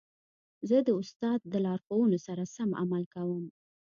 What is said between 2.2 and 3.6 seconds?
سره سم عمل کوم.